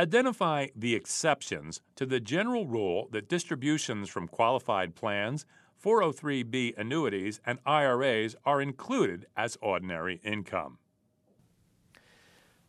[0.00, 5.44] Identify the exceptions to the general rule that distributions from qualified plans,
[5.84, 10.78] 403b annuities, and IRAs are included as ordinary income.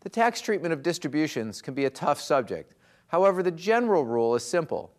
[0.00, 2.74] The tax treatment of distributions can be a tough subject.
[3.06, 4.90] However, the general rule is simple.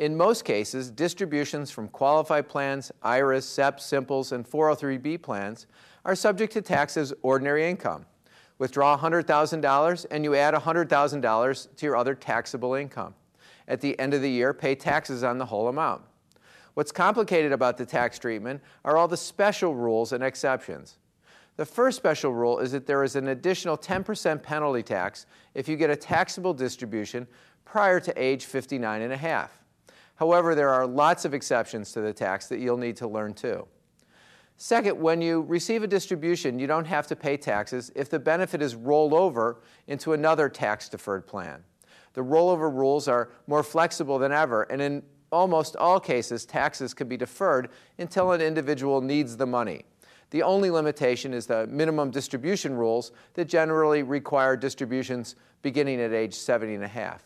[0.00, 5.68] In most cases, distributions from qualified plans, IRAs, SEPs, Simples, and 403b plans
[6.04, 8.06] are subject to tax as ordinary income.
[8.58, 13.14] Withdraw $100,000 and you add $100,000 to your other taxable income.
[13.68, 16.02] At the end of the year, pay taxes on the whole amount.
[16.74, 20.98] What's complicated about the tax treatment are all the special rules and exceptions.
[21.56, 25.76] The first special rule is that there is an additional 10% penalty tax if you
[25.76, 27.26] get a taxable distribution
[27.64, 29.58] prior to age 59 and a half.
[30.16, 33.66] However, there are lots of exceptions to the tax that you'll need to learn too.
[34.58, 38.62] Second, when you receive a distribution, you don't have to pay taxes if the benefit
[38.62, 41.62] is rolled over into another tax deferred plan.
[42.14, 47.08] The rollover rules are more flexible than ever, and in almost all cases, taxes can
[47.08, 49.84] be deferred until an individual needs the money.
[50.30, 56.34] The only limitation is the minimum distribution rules that generally require distributions beginning at age
[56.34, 57.22] 70 and a half.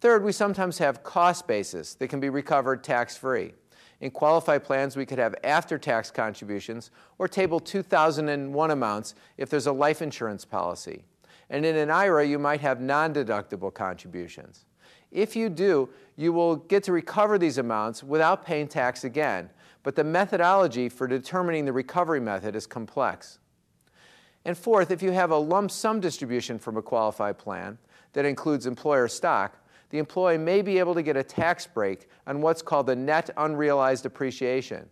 [0.00, 3.52] Third, we sometimes have cost basis that can be recovered tax free.
[4.00, 9.66] In qualified plans, we could have after tax contributions or Table 2001 amounts if there's
[9.66, 11.04] a life insurance policy.
[11.50, 14.66] And in an IRA, you might have non deductible contributions.
[15.10, 19.48] If you do, you will get to recover these amounts without paying tax again,
[19.82, 23.38] but the methodology for determining the recovery method is complex.
[24.44, 27.78] And fourth, if you have a lump sum distribution from a qualified plan
[28.12, 29.58] that includes employer stock,
[29.90, 33.30] the employee may be able to get a tax break on what's called the net
[33.36, 34.88] unrealized appreciation.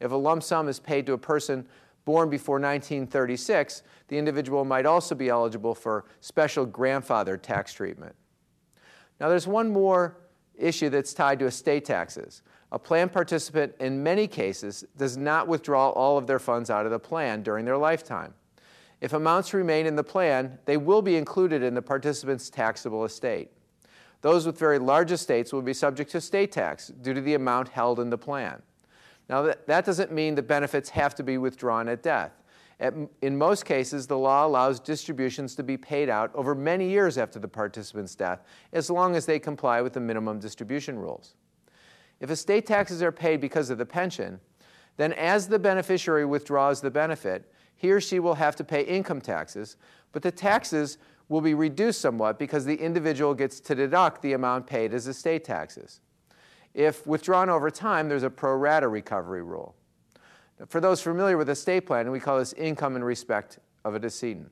[0.00, 1.66] If a lump sum is paid to a person
[2.04, 8.14] born before 1936, the individual might also be eligible for special grandfather tax treatment.
[9.20, 10.18] Now, there's one more
[10.54, 12.42] issue that's tied to estate taxes.
[12.72, 16.92] A plan participant, in many cases, does not withdraw all of their funds out of
[16.92, 18.34] the plan during their lifetime.
[19.00, 23.50] If amounts remain in the plan, they will be included in the participant's taxable estate.
[24.22, 27.68] Those with very large estates will be subject to estate tax due to the amount
[27.68, 28.62] held in the plan.
[29.28, 32.32] Now, that, that doesn't mean the benefits have to be withdrawn at death.
[32.80, 37.18] At, in most cases, the law allows distributions to be paid out over many years
[37.18, 41.34] after the participant's death, as long as they comply with the minimum distribution rules.
[42.20, 44.40] If estate taxes are paid because of the pension,
[44.96, 49.20] then as the beneficiary withdraws the benefit, he or she will have to pay income
[49.20, 49.76] taxes,
[50.12, 50.98] but the taxes
[51.32, 55.44] will be reduced somewhat because the individual gets to deduct the amount paid as estate
[55.44, 56.00] taxes.
[56.74, 59.74] If withdrawn over time, there's a pro rata recovery rule.
[60.68, 64.50] For those familiar with estate planning, we call this income in respect of a decedent.